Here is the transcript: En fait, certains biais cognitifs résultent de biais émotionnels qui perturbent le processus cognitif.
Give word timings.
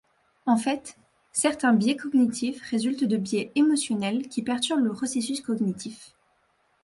En 0.47 0.57
fait, 0.57 0.97
certains 1.31 1.73
biais 1.73 1.95
cognitifs 1.95 2.59
résultent 2.63 3.03
de 3.03 3.17
biais 3.17 3.51
émotionnels 3.53 4.29
qui 4.29 4.41
perturbent 4.41 4.83
le 4.85 4.93
processus 4.93 5.41
cognitif. 5.41 6.15